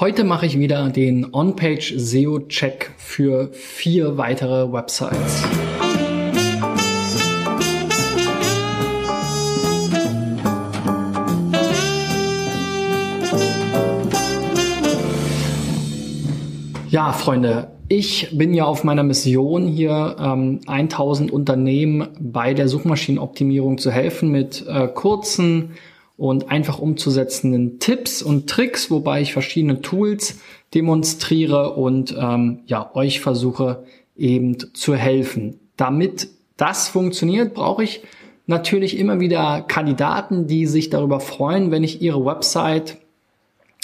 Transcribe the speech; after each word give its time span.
Heute 0.00 0.22
mache 0.22 0.46
ich 0.46 0.56
wieder 0.56 0.90
den 0.90 1.34
On-Page 1.34 1.94
SEO-Check 1.96 2.92
für 2.98 3.48
vier 3.52 4.16
weitere 4.16 4.72
Websites. 4.72 5.42
Ja, 16.90 17.10
Freunde, 17.10 17.72
ich 17.88 18.28
bin 18.30 18.54
ja 18.54 18.66
auf 18.66 18.84
meiner 18.84 19.02
Mission 19.02 19.66
hier, 19.66 20.14
ähm, 20.20 20.60
1000 20.68 21.32
Unternehmen 21.32 22.06
bei 22.20 22.54
der 22.54 22.68
Suchmaschinenoptimierung 22.68 23.78
zu 23.78 23.90
helfen 23.90 24.30
mit 24.30 24.64
äh, 24.68 24.86
kurzen, 24.86 25.72
und 26.18 26.50
einfach 26.50 26.80
umzusetzenden 26.80 27.78
Tipps 27.78 28.22
und 28.22 28.50
Tricks, 28.50 28.90
wobei 28.90 29.22
ich 29.22 29.32
verschiedene 29.32 29.80
Tools 29.80 30.40
demonstriere 30.74 31.74
und 31.74 32.14
ähm, 32.18 32.58
ja 32.66 32.90
euch 32.94 33.20
versuche 33.20 33.84
eben 34.16 34.58
zu 34.74 34.96
helfen. 34.96 35.60
Damit 35.76 36.28
das 36.56 36.88
funktioniert, 36.88 37.54
brauche 37.54 37.84
ich 37.84 38.02
natürlich 38.46 38.98
immer 38.98 39.20
wieder 39.20 39.62
Kandidaten, 39.62 40.48
die 40.48 40.66
sich 40.66 40.90
darüber 40.90 41.20
freuen, 41.20 41.70
wenn 41.70 41.84
ich 41.84 42.02
ihre 42.02 42.24
Website 42.24 42.98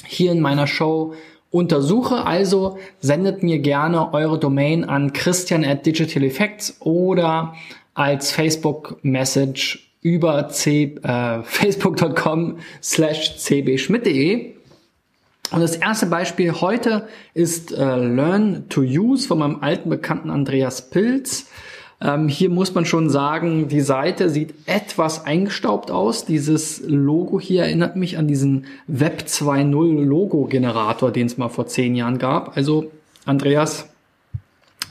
hier 0.04 0.32
in 0.32 0.40
meiner 0.40 0.66
Show 0.66 1.14
untersuche. 1.50 2.26
Also 2.26 2.78
sendet 2.98 3.44
mir 3.44 3.60
gerne 3.60 4.12
eure 4.12 4.40
Domain 4.40 4.82
an 4.82 5.12
christian 5.12 5.64
at 5.64 5.86
digital 5.86 6.24
effects 6.24 6.78
oder 6.80 7.54
als 7.94 8.32
Facebook 8.32 8.98
Message 9.02 9.93
über 10.04 10.50
c, 10.50 10.94
äh, 11.02 11.42
facebook.com 11.42 12.58
slash 12.80 13.36
cbschmidt.de. 13.38 14.52
Und 15.50 15.60
das 15.60 15.76
erste 15.76 16.06
Beispiel 16.06 16.52
heute 16.52 17.08
ist 17.32 17.72
äh, 17.72 17.96
Learn 17.96 18.68
to 18.68 18.82
Use 18.82 19.26
von 19.26 19.38
meinem 19.38 19.62
alten 19.62 19.90
Bekannten 19.90 20.30
Andreas 20.30 20.90
Pilz. 20.90 21.46
Ähm, 22.00 22.28
hier 22.28 22.50
muss 22.50 22.74
man 22.74 22.86
schon 22.86 23.08
sagen, 23.08 23.68
die 23.68 23.80
Seite 23.80 24.28
sieht 24.28 24.54
etwas 24.66 25.24
eingestaubt 25.26 25.90
aus. 25.90 26.24
Dieses 26.24 26.82
Logo 26.86 27.40
hier 27.40 27.62
erinnert 27.62 27.96
mich 27.96 28.18
an 28.18 28.26
diesen 28.26 28.66
Web 28.86 29.24
2.0 29.26 30.04
Logo-Generator, 30.04 31.12
den 31.12 31.26
es 31.26 31.38
mal 31.38 31.48
vor 31.48 31.66
zehn 31.66 31.94
Jahren 31.94 32.18
gab. 32.18 32.56
Also 32.56 32.90
Andreas, 33.24 33.88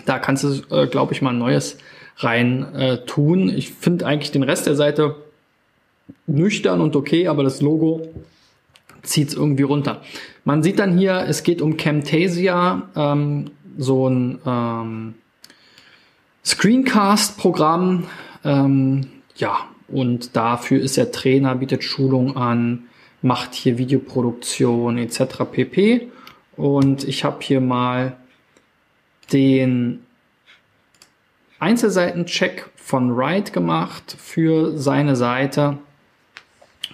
da 0.05 0.17
kannst 0.17 0.43
du, 0.43 0.75
äh, 0.75 0.87
glaube 0.87 1.13
ich, 1.13 1.21
mal 1.21 1.31
ein 1.31 1.39
neues 1.39 1.77
rein 2.17 2.73
äh, 2.75 3.05
tun. 3.05 3.49
Ich 3.49 3.71
finde 3.71 4.05
eigentlich 4.05 4.31
den 4.31 4.43
Rest 4.43 4.67
der 4.67 4.75
Seite 4.75 5.15
nüchtern 6.27 6.81
und 6.81 6.95
okay, 6.95 7.27
aber 7.27 7.43
das 7.43 7.61
Logo 7.61 8.07
zieht 9.01 9.29
es 9.29 9.33
irgendwie 9.33 9.63
runter. 9.63 10.01
Man 10.45 10.63
sieht 10.63 10.79
dann 10.79 10.97
hier, 10.97 11.25
es 11.27 11.43
geht 11.43 11.61
um 11.61 11.77
Camtasia, 11.77 12.89
ähm, 12.95 13.51
so 13.77 14.07
ein 14.07 14.39
ähm, 14.45 15.15
Screencast-Programm. 16.45 18.05
Ähm, 18.43 19.07
ja, 19.35 19.57
und 19.87 20.35
dafür 20.35 20.81
ist 20.81 20.97
er 20.97 21.11
Trainer, 21.11 21.55
bietet 21.55 21.83
Schulung 21.83 22.37
an, 22.37 22.85
macht 23.21 23.53
hier 23.53 23.77
Videoproduktion 23.77 24.97
etc. 24.97 25.43
pp. 25.51 26.09
Und 26.55 27.07
ich 27.07 27.23
habe 27.23 27.37
hier 27.41 27.61
mal 27.61 28.17
den 29.31 30.01
Einzelseitencheck 31.63 32.69
von 32.75 33.15
Wright 33.15 33.53
gemacht 33.53 34.17
für 34.19 34.77
seine 34.77 35.15
Seite 35.15 35.77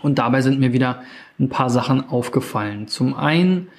und 0.04 0.20
dabei 0.20 0.42
sind 0.42 0.60
mir 0.60 0.74
wieder 0.74 1.02
ein 1.40 1.50
paar 1.50 1.72
Sachen 1.72 2.08
aufgefallen. 2.08 2.88
Zum 2.88 3.16
einen 3.16 3.70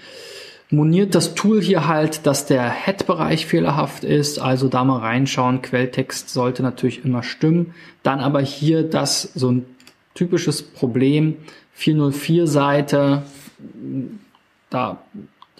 moniert 0.68 1.14
das 1.14 1.34
Tool 1.34 1.62
hier 1.62 1.86
halt, 1.86 2.26
dass 2.26 2.46
der 2.46 2.70
Head-Bereich 2.70 3.46
fehlerhaft 3.46 4.02
ist, 4.02 4.40
also 4.40 4.66
da 4.68 4.82
mal 4.82 4.98
reinschauen. 4.98 5.62
Quelltext 5.62 6.30
sollte 6.30 6.64
natürlich 6.64 7.04
immer 7.04 7.22
stimmen. 7.22 7.72
Dann 8.02 8.18
aber 8.18 8.40
hier 8.40 8.82
das 8.82 9.22
so 9.22 9.52
ein 9.52 9.66
typisches 10.14 10.60
Problem 10.62 11.36
404 11.74 12.48
Seite, 12.48 13.22
da 14.70 14.98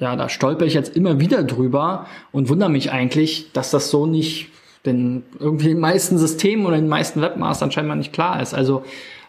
ja, 0.01 0.17
da 0.17 0.29
stolper 0.29 0.65
ich 0.65 0.75
jetzt 0.75 0.97
immer 0.97 1.21
wieder 1.21 1.45
drüber 1.45 2.07
und 2.33 2.49
wundere 2.49 2.71
mich 2.71 2.91
eigentlich, 2.91 3.53
dass 3.53 3.71
das 3.71 3.91
so 3.91 4.07
nicht 4.07 4.49
denn 4.87 5.25
irgendwie 5.39 5.67
in 5.67 5.77
den 5.77 5.81
meisten 5.81 6.19
Systemen 6.19 6.67
oder 6.67 6.77
in 6.77 6.85
den 6.85 6.91
meisten 6.91 7.21
Webmastern 7.21 7.71
scheinbar 7.71 7.97
nicht 7.97 8.13
klar 8.13 8.41
ist. 8.41 8.55
Also 8.55 8.83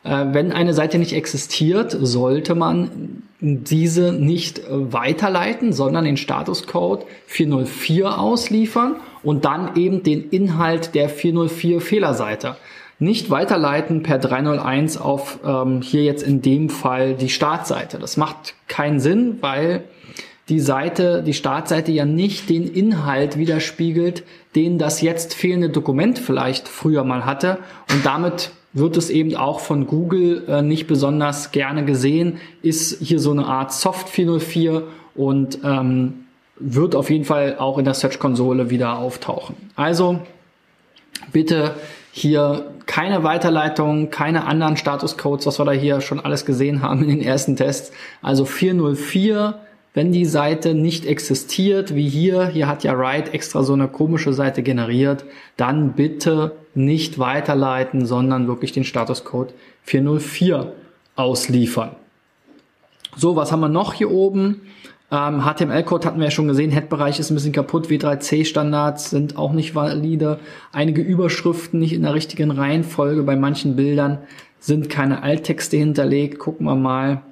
äh, 0.03 0.25
wenn 0.31 0.51
eine 0.51 0.73
Seite 0.73 0.97
nicht 0.97 1.13
existiert, 1.13 1.95
sollte 1.99 2.55
man 2.55 3.23
diese 3.41 4.13
nicht 4.13 4.61
weiterleiten, 4.69 5.73
sondern 5.73 6.05
den 6.05 6.17
Statuscode 6.17 7.05
404 7.25 8.19
ausliefern 8.19 8.97
und 9.23 9.45
dann 9.45 9.75
eben 9.75 10.03
den 10.03 10.29
Inhalt 10.29 10.93
der 10.93 11.09
404 11.09 11.81
Fehlerseite. 11.81 12.55
Nicht 12.99 13.31
weiterleiten 13.31 14.03
per 14.03 14.19
301 14.19 14.97
auf 14.97 15.39
ähm, 15.43 15.81
hier 15.81 16.03
jetzt 16.03 16.21
in 16.21 16.43
dem 16.43 16.69
Fall 16.69 17.15
die 17.15 17.29
Startseite. 17.29 17.97
Das 17.97 18.15
macht 18.15 18.53
keinen 18.67 18.99
Sinn, 18.99 19.39
weil 19.41 19.85
die 20.51 20.59
Seite, 20.59 21.23
die 21.23 21.33
Startseite 21.33 21.93
ja 21.93 22.03
nicht 22.05 22.49
den 22.49 22.67
Inhalt 22.67 23.37
widerspiegelt, 23.37 24.23
den 24.53 24.77
das 24.77 25.01
jetzt 25.01 25.33
fehlende 25.33 25.69
Dokument 25.69 26.19
vielleicht 26.19 26.67
früher 26.67 27.05
mal 27.05 27.25
hatte. 27.25 27.57
Und 27.89 28.05
damit 28.05 28.51
wird 28.73 28.97
es 28.97 29.09
eben 29.09 29.33
auch 29.35 29.61
von 29.61 29.87
Google 29.87 30.43
äh, 30.49 30.61
nicht 30.61 30.87
besonders 30.87 31.51
gerne 31.51 31.85
gesehen, 31.85 32.37
ist 32.61 33.01
hier 33.01 33.19
so 33.19 33.31
eine 33.31 33.45
Art 33.45 33.71
Soft 33.71 34.09
404 34.09 34.83
und 35.15 35.59
ähm, 35.63 36.25
wird 36.57 36.95
auf 36.95 37.09
jeden 37.09 37.25
Fall 37.25 37.55
auch 37.57 37.77
in 37.77 37.85
der 37.85 37.93
Search-Konsole 37.93 38.69
wieder 38.69 38.97
auftauchen. 38.97 39.55
Also 39.77 40.19
bitte 41.31 41.75
hier 42.11 42.65
keine 42.87 43.23
Weiterleitung, 43.23 44.09
keine 44.09 44.45
anderen 44.45 44.75
Statuscodes, 44.75 45.45
was 45.45 45.59
wir 45.59 45.65
da 45.65 45.71
hier 45.71 46.01
schon 46.01 46.19
alles 46.19 46.45
gesehen 46.45 46.81
haben 46.81 47.03
in 47.03 47.09
den 47.09 47.21
ersten 47.21 47.55
Tests. 47.55 47.93
Also 48.21 48.43
404 48.43 49.55
wenn 49.93 50.11
die 50.11 50.25
Seite 50.25 50.73
nicht 50.73 51.05
existiert, 51.05 51.95
wie 51.95 52.07
hier, 52.07 52.47
hier 52.47 52.67
hat 52.67 52.83
ja 52.83 52.97
Write 52.97 53.33
extra 53.33 53.63
so 53.63 53.73
eine 53.73 53.89
komische 53.89 54.33
Seite 54.33 54.63
generiert, 54.63 55.25
dann 55.57 55.93
bitte 55.93 56.53
nicht 56.73 57.19
weiterleiten, 57.19 58.05
sondern 58.05 58.47
wirklich 58.47 58.71
den 58.71 58.85
Statuscode 58.85 59.53
404 59.83 60.71
ausliefern. 61.15 61.95
So, 63.17 63.35
was 63.35 63.51
haben 63.51 63.59
wir 63.59 63.67
noch 63.67 63.93
hier 63.93 64.09
oben? 64.11 64.61
Ähm, 65.11 65.43
HTML-Code 65.43 66.07
hatten 66.07 66.19
wir 66.19 66.25
ja 66.25 66.31
schon 66.31 66.47
gesehen, 66.47 66.71
Head-Bereich 66.71 67.19
ist 67.19 67.29
ein 67.29 67.35
bisschen 67.35 67.51
kaputt, 67.51 67.87
W3C-Standards 67.87 69.09
sind 69.09 69.37
auch 69.37 69.51
nicht 69.51 69.75
valide, 69.75 70.39
einige 70.71 71.01
Überschriften 71.01 71.81
nicht 71.81 71.91
in 71.91 72.03
der 72.03 72.13
richtigen 72.13 72.49
Reihenfolge, 72.49 73.23
bei 73.23 73.35
manchen 73.35 73.75
Bildern 73.75 74.19
sind 74.61 74.89
keine 74.89 75.21
Alttexte 75.21 75.75
hinterlegt, 75.75 76.39
gucken 76.39 76.65
wir 76.65 76.75
mal 76.75 77.23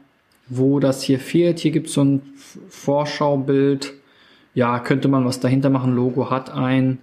wo 0.49 0.79
das 0.79 1.03
hier 1.03 1.19
fehlt. 1.19 1.59
Hier 1.59 1.71
gibt 1.71 1.87
es 1.87 1.93
so 1.93 2.03
ein 2.03 2.21
Vorschaubild. 2.69 3.93
Ja, 4.53 4.79
könnte 4.79 5.07
man 5.07 5.25
was 5.25 5.39
dahinter 5.39 5.69
machen. 5.69 5.95
Logo 5.95 6.29
hat 6.29 6.49
ein. 6.51 6.97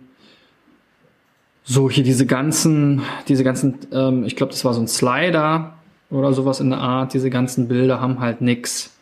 So, 1.64 1.90
hier 1.90 2.04
diese 2.04 2.26
ganzen, 2.26 3.02
diese 3.28 3.42
ganzen, 3.42 3.78
ähm, 3.92 4.24
ich 4.24 4.36
glaube, 4.36 4.52
das 4.52 4.64
war 4.64 4.74
so 4.74 4.80
ein 4.80 4.88
Slider 4.88 5.74
oder 6.10 6.32
sowas 6.32 6.60
in 6.60 6.70
der 6.70 6.80
Art. 6.80 7.14
Diese 7.14 7.30
ganzen 7.30 7.68
Bilder 7.68 8.00
haben 8.00 8.20
halt 8.20 8.40
nix. 8.40 8.96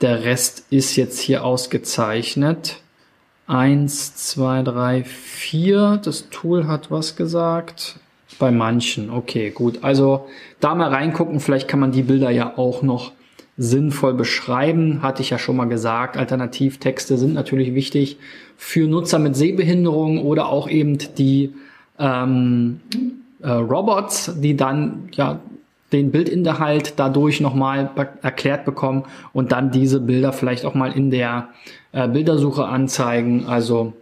Der 0.00 0.24
Rest 0.24 0.66
ist 0.70 0.96
jetzt 0.96 1.20
hier 1.20 1.44
ausgezeichnet. 1.44 2.80
Eins, 3.46 4.16
zwei, 4.16 4.62
drei, 4.62 5.04
vier. 5.04 6.00
Das 6.02 6.28
Tool 6.30 6.66
hat 6.66 6.90
was 6.90 7.14
gesagt. 7.14 8.00
Bei 8.38 8.50
manchen. 8.50 9.10
Okay, 9.10 9.50
gut. 9.50 9.84
Also 9.84 10.26
da 10.58 10.74
mal 10.74 10.88
reingucken. 10.88 11.38
Vielleicht 11.38 11.68
kann 11.68 11.78
man 11.78 11.92
die 11.92 12.02
Bilder 12.02 12.30
ja 12.30 12.56
auch 12.56 12.82
noch 12.82 13.12
sinnvoll 13.56 14.14
beschreiben, 14.14 15.02
hatte 15.02 15.22
ich 15.22 15.30
ja 15.30 15.38
schon 15.38 15.56
mal 15.56 15.66
gesagt. 15.66 16.16
Alternativtexte 16.16 17.18
sind 17.18 17.34
natürlich 17.34 17.74
wichtig 17.74 18.18
für 18.56 18.86
Nutzer 18.88 19.18
mit 19.18 19.36
Sehbehinderung 19.36 20.24
oder 20.24 20.48
auch 20.48 20.68
eben 20.68 20.98
die 21.18 21.52
ähm, 21.98 22.80
äh, 23.42 23.50
Robots, 23.50 24.32
die 24.40 24.56
dann 24.56 25.08
ja 25.12 25.40
den 25.92 26.10
Bildinhalt 26.10 26.94
dadurch 26.96 27.40
nochmal 27.40 27.90
erklärt 28.22 28.64
bekommen 28.64 29.04
und 29.34 29.52
dann 29.52 29.70
diese 29.70 30.00
Bilder 30.00 30.32
vielleicht 30.32 30.64
auch 30.64 30.74
mal 30.74 30.92
in 30.92 31.10
der 31.10 31.48
äh, 31.92 32.08
Bildersuche 32.08 32.64
anzeigen. 32.64 33.44
Also 33.46 33.92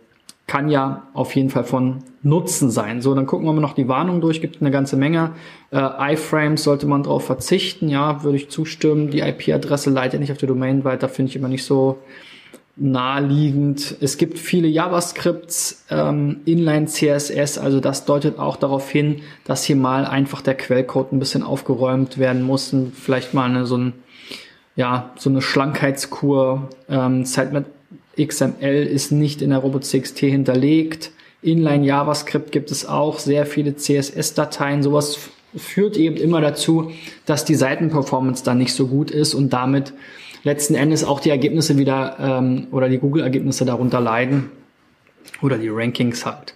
kann 0.51 0.69
ja 0.69 1.05
auf 1.15 1.37
jeden 1.37 1.49
Fall 1.49 1.63
von 1.63 2.03
Nutzen 2.25 2.73
sein. 2.73 3.01
So, 3.03 3.15
dann 3.15 3.25
gucken 3.25 3.47
wir 3.47 3.53
mal 3.53 3.61
noch 3.61 3.75
die 3.75 3.87
Warnung 3.87 4.21
durch, 4.21 4.41
gibt 4.41 4.61
eine 4.61 4.73
ganze 4.73 4.97
Menge. 4.97 5.31
Äh, 5.71 6.15
iFrames 6.15 6.65
sollte 6.65 6.89
man 6.89 7.05
darauf 7.05 7.25
verzichten, 7.25 7.89
ja, 7.89 8.25
würde 8.25 8.37
ich 8.37 8.51
zustimmen. 8.51 9.11
Die 9.11 9.21
IP-Adresse 9.21 9.91
leitet 9.91 10.19
nicht 10.19 10.33
auf 10.33 10.39
die 10.39 10.49
Domain 10.49 10.83
weiter, 10.83 11.09
finde 11.09 11.31
ich 11.31 11.37
immer 11.37 11.47
nicht 11.47 11.63
so 11.63 11.99
naheliegend. 12.75 13.95
Es 14.01 14.19
gibt 14.19 14.41
viele 14.41 14.67
JavaScripts, 14.67 15.87
ähm, 15.89 16.41
Inline 16.47 16.87
CSS, 16.87 17.57
also 17.59 17.79
das 17.79 18.05
deutet 18.05 18.41
auch 18.41 18.57
darauf 18.57 18.91
hin, 18.91 19.21
dass 19.45 19.63
hier 19.63 19.77
mal 19.77 20.05
einfach 20.05 20.43
der 20.43 20.57
Quellcode 20.57 21.13
ein 21.13 21.21
bisschen 21.21 21.45
aufgeräumt 21.45 22.19
werden 22.19 22.43
muss 22.43 22.73
und 22.73 22.93
vielleicht 22.93 23.35
mal 23.35 23.49
eine, 23.49 23.67
so 23.67 23.77
ein 23.77 23.93
ja, 24.75 25.11
so 25.17 25.31
eine 25.31 25.43
Schlankheitskur. 25.43 26.71
Ähm, 26.89 27.25
Sitemap 27.25 27.67
XML 28.19 28.87
ist 28.87 29.13
nicht 29.13 29.43
in 29.43 29.51
der 29.51 29.61
Robots.txt 29.61 30.19
hinterlegt. 30.19 31.13
Inline 31.43 31.87
JavaScript 31.87 32.53
gibt 32.53 32.71
es 32.71 32.87
auch 32.87 33.19
sehr 33.19 33.47
viele 33.47 33.77
CSS-Dateien. 33.77 34.83
Sowas 34.83 35.31
führt 35.57 35.97
eben 35.97 36.17
immer 36.17 36.41
dazu, 36.41 36.93
dass 37.27 37.45
die 37.45 37.55
Seitenperformance 37.55 38.45
dann 38.45 38.59
nicht 38.59 38.75
so 38.75 38.87
gut 38.87 39.11
ist 39.11 39.35
und 39.35 39.53
damit 39.53 39.93
letzten 40.43 40.75
Endes 40.75 41.05
auch 41.05 41.21
die 41.21 41.31
Ergebnisse 41.31 41.79
wieder 41.79 42.17
ähm, 42.21 42.69
oder 42.71 42.89
die 42.89 42.99
Google-Ergebnisse 42.99 43.65
darunter 43.65 44.01
leiden 44.01 44.51
oder 45.43 45.59
die 45.59 45.69
Rankings 45.69 46.25
halt. 46.25 46.55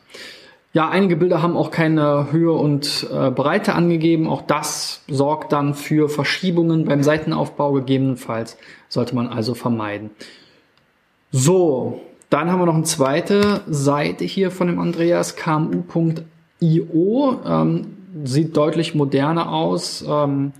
Ja, 0.73 0.89
einige 0.89 1.17
Bilder 1.17 1.41
haben 1.41 1.57
auch 1.57 1.71
keine 1.71 2.33
Höhe 2.33 2.53
und 2.53 3.07
äh, 3.13 3.31
Breite 3.31 3.75
angegeben. 3.75 4.27
Auch 4.27 4.43
das 4.43 5.03
sorgt 5.07 5.53
dann 5.53 5.75
für 5.75 6.09
Verschiebungen 6.09 6.85
beim 6.85 7.03
Seitenaufbau 7.03 7.73
gegebenenfalls. 7.73 8.57
Sollte 8.89 9.15
man 9.15 9.29
also 9.29 9.55
vermeiden. 9.55 10.11
So, 11.37 12.01
dann 12.31 12.49
haben 12.49 12.61
wir 12.61 12.67
noch 12.67 12.77
eine 12.77 12.85
zweite 12.85 13.63
Seite 13.67 14.25
hier 14.25 14.53
von 14.53 14.69
dem 14.69 14.79
Andreas, 14.79 15.35
kmu.io. 15.35 16.21
Ähm, 17.45 17.87
sieht 18.23 18.57
deutlich 18.57 18.95
moderner 18.95 19.53
aus. 19.53 20.05
Ähm, 20.09 20.53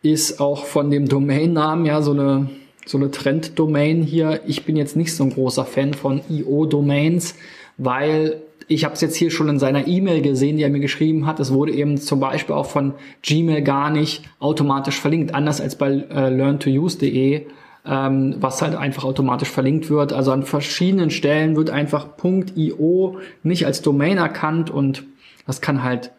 ist 0.00 0.38
auch 0.38 0.64
von 0.64 0.92
dem 0.92 1.08
Domainnamen 1.08 1.86
ja 1.86 2.02
so 2.02 2.12
eine, 2.12 2.50
so 2.86 2.98
eine 2.98 3.10
Trend-Domain 3.10 4.02
hier. 4.02 4.42
Ich 4.46 4.64
bin 4.64 4.76
jetzt 4.76 4.94
nicht 4.94 5.12
so 5.12 5.24
ein 5.24 5.30
großer 5.30 5.64
Fan 5.64 5.92
von 5.92 6.20
IO-Domains, 6.30 7.34
weil 7.76 8.42
ich 8.68 8.84
habe 8.84 8.94
es 8.94 9.00
jetzt 9.00 9.16
hier 9.16 9.32
schon 9.32 9.48
in 9.48 9.58
seiner 9.58 9.88
E-Mail 9.88 10.22
gesehen, 10.22 10.56
die 10.56 10.62
er 10.62 10.70
mir 10.70 10.78
geschrieben 10.78 11.26
hat. 11.26 11.40
Es 11.40 11.52
wurde 11.52 11.72
eben 11.72 11.98
zum 11.98 12.20
Beispiel 12.20 12.54
auch 12.54 12.66
von 12.66 12.94
Gmail 13.22 13.62
gar 13.62 13.90
nicht 13.90 14.22
automatisch 14.38 15.00
verlinkt, 15.00 15.34
anders 15.34 15.60
als 15.60 15.74
bei 15.74 15.88
äh, 15.88 16.28
learntouse.de, 16.28 17.46
ähm, 17.86 18.36
was 18.38 18.62
halt 18.62 18.74
einfach 18.74 19.04
automatisch 19.04 19.50
verlinkt 19.50 19.90
wird. 19.90 20.12
Also 20.12 20.32
an 20.32 20.44
verschiedenen 20.44 21.10
Stellen 21.10 21.56
wird 21.56 21.70
einfach 21.70 22.06
.io 22.54 23.18
nicht 23.42 23.66
als 23.66 23.82
Domain 23.82 24.18
erkannt 24.18 24.70
und 24.70 25.04
das 25.46 25.60
kann 25.60 25.82
halt 25.82 26.10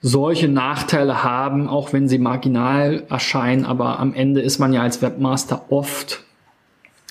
solche 0.00 0.46
Nachteile 0.46 1.24
haben, 1.24 1.68
auch 1.68 1.92
wenn 1.92 2.08
sie 2.08 2.18
marginal 2.18 3.02
erscheinen. 3.08 3.64
Aber 3.64 3.98
am 3.98 4.14
Ende 4.14 4.40
ist 4.40 4.58
man 4.58 4.72
ja 4.72 4.82
als 4.82 5.02
Webmaster 5.02 5.64
oft 5.70 6.22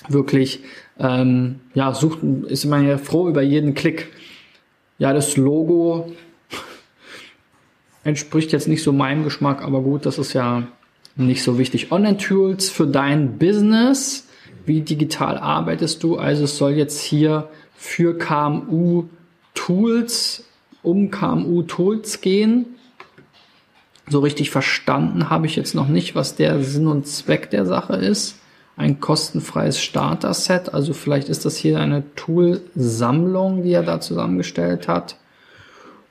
wirklich, 0.08 0.62
ähm, 0.98 1.60
ja, 1.74 1.92
sucht, 1.92 2.20
ist 2.22 2.64
man 2.64 2.86
ja 2.86 2.96
froh 2.96 3.28
über 3.28 3.42
jeden 3.42 3.74
Klick. 3.74 4.08
Ja, 4.98 5.12
das 5.12 5.36
Logo 5.36 6.12
entspricht 8.04 8.52
jetzt 8.52 8.68
nicht 8.68 8.82
so 8.82 8.92
meinem 8.92 9.24
Geschmack, 9.24 9.62
aber 9.62 9.82
gut, 9.82 10.06
das 10.06 10.16
ist 10.16 10.32
ja 10.32 10.62
nicht 11.16 11.42
so 11.42 11.58
wichtig. 11.58 11.92
Online-Tools 11.92 12.70
für 12.70 12.86
dein 12.86 13.38
Business. 13.38 14.28
Wie 14.66 14.80
digital 14.80 15.38
arbeitest 15.38 16.02
du? 16.02 16.16
Also 16.16 16.44
es 16.44 16.58
soll 16.58 16.72
jetzt 16.72 17.00
hier 17.00 17.48
für 17.74 18.18
KMU 18.18 19.04
Tools, 19.54 20.44
um 20.82 21.10
KMU 21.10 21.62
Tools 21.62 22.20
gehen. 22.20 22.66
So 24.08 24.20
richtig 24.20 24.50
verstanden 24.50 25.30
habe 25.30 25.46
ich 25.46 25.56
jetzt 25.56 25.74
noch 25.74 25.88
nicht, 25.88 26.14
was 26.14 26.36
der 26.36 26.62
Sinn 26.62 26.86
und 26.86 27.06
Zweck 27.06 27.50
der 27.50 27.66
Sache 27.66 27.96
ist. 27.96 28.36
Ein 28.76 29.00
kostenfreies 29.00 29.80
Starter-Set, 29.80 30.74
also 30.74 30.92
vielleicht 30.92 31.30
ist 31.30 31.46
das 31.46 31.56
hier 31.56 31.80
eine 31.80 32.14
Tool-Sammlung, 32.14 33.62
die 33.62 33.72
er 33.72 33.82
da 33.82 34.00
zusammengestellt 34.00 34.86
hat. 34.86 35.16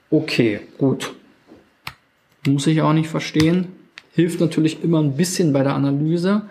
Okay, 0.09 0.61
gut. 0.79 1.13
Muss 2.47 2.65
ich 2.65 2.81
auch 2.81 2.93
nicht 2.93 3.09
verstehen. 3.09 3.67
Hilft 4.15 4.39
natürlich 4.39 4.81
immer 4.81 5.01
ein 5.01 5.17
bisschen 5.17 5.51
bei 5.51 5.61
der 5.61 5.75
Analyse. 5.75 6.43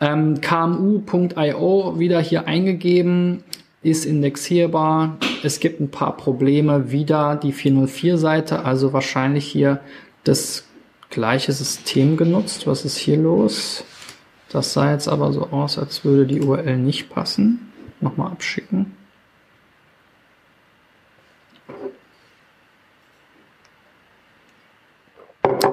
Ähm, 0.00 0.40
KMU.io 0.40 1.98
wieder 1.98 2.20
hier 2.20 2.46
eingegeben, 2.46 3.42
ist 3.82 4.06
indexierbar. 4.06 5.16
Es 5.42 5.58
gibt 5.58 5.80
ein 5.80 5.90
paar 5.90 6.16
Probleme. 6.16 6.92
Wieder 6.92 7.34
die 7.34 7.52
404-Seite, 7.52 8.64
also 8.64 8.92
wahrscheinlich 8.92 9.44
hier 9.44 9.80
das 10.22 10.64
gleiche 11.10 11.50
System 11.50 12.16
genutzt. 12.16 12.68
Was 12.68 12.84
ist 12.84 12.96
hier 12.96 13.16
los? 13.16 13.82
Das 14.48 14.72
sah 14.72 14.92
jetzt 14.92 15.08
aber 15.08 15.32
so 15.32 15.48
aus, 15.48 15.78
als 15.78 16.04
würde 16.04 16.26
die 16.26 16.40
URL 16.40 16.76
nicht 16.78 17.10
passen. 17.10 17.72
Nochmal 18.00 18.30
abschicken. 18.30 18.92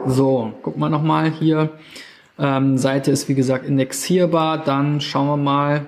So, 0.09 0.53
gucken 0.61 0.79
wir 0.79 0.89
nochmal 0.89 1.31
hier. 1.31 1.69
Ähm, 2.39 2.77
Seite 2.77 3.11
ist 3.11 3.27
wie 3.27 3.35
gesagt 3.35 3.65
indexierbar. 3.65 4.57
Dann 4.63 5.01
schauen 5.01 5.27
wir 5.27 5.37
mal. 5.37 5.85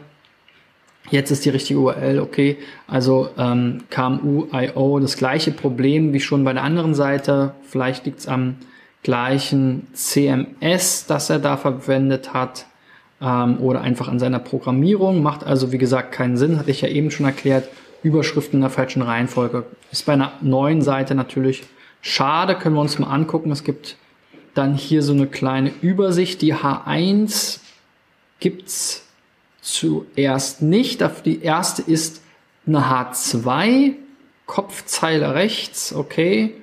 Jetzt 1.10 1.32
ist 1.32 1.46
die 1.46 1.50
richtige 1.50 1.80
URL, 1.80 2.20
okay. 2.20 2.58
Also 2.86 3.30
ähm, 3.38 3.86
KMU.io, 3.90 5.00
das 5.00 5.16
gleiche 5.16 5.52
Problem 5.52 6.12
wie 6.12 6.20
schon 6.20 6.44
bei 6.44 6.52
der 6.52 6.64
anderen 6.64 6.94
Seite. 6.94 7.54
Vielleicht 7.64 8.06
liegt 8.06 8.20
es 8.20 8.28
am 8.28 8.58
gleichen 9.04 9.88
CMS, 9.94 11.06
das 11.08 11.30
er 11.30 11.40
da 11.40 11.56
verwendet 11.56 12.34
hat 12.34 12.66
ähm, 13.22 13.58
oder 13.60 13.82
einfach 13.82 14.10
an 14.10 14.20
seiner 14.20 14.40
Programmierung. 14.40 15.24
Macht 15.24 15.46
also, 15.46 15.72
wie 15.72 15.78
gesagt, 15.78 16.12
keinen 16.12 16.36
Sinn, 16.36 16.60
hatte 16.60 16.72
ich 16.72 16.82
ja 16.82 16.90
eben 16.90 17.10
schon 17.10 17.26
erklärt. 17.26 17.70
Überschriften 18.04 18.58
in 18.58 18.62
der 18.62 18.70
falschen 18.70 19.02
Reihenfolge. 19.02 19.64
Ist 19.92 20.06
bei 20.06 20.14
einer 20.14 20.34
neuen 20.42 20.82
Seite 20.82 21.16
natürlich 21.16 21.64
schade, 22.02 22.56
können 22.56 22.76
wir 22.76 22.82
uns 22.82 23.00
mal 23.00 23.08
angucken. 23.08 23.52
Es 23.52 23.64
gibt 23.64 23.96
dann 24.60 24.76
hier 24.76 25.02
so 25.02 25.14
eine 25.14 25.26
kleine 25.26 25.72
Übersicht. 25.82 26.42
Die 26.42 26.54
H1 26.54 27.60
gibt's 28.42 29.06
zuerst 29.62 30.62
nicht. 30.62 31.02
Die 31.26 31.42
erste 31.42 31.82
ist 31.82 32.22
eine 32.68 32.82
H2, 32.82 33.94
Kopfzeile 34.46 35.34
rechts, 35.34 35.94
okay. 35.94 36.56